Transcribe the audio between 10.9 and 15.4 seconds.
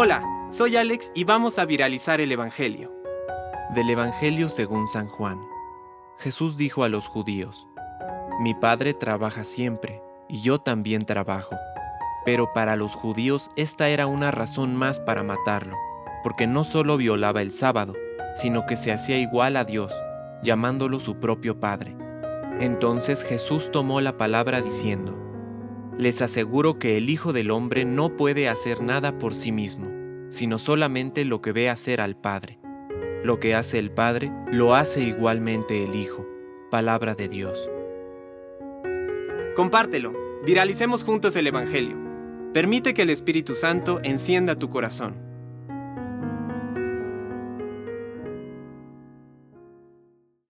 trabajo. Pero para los judíos esta era una razón más para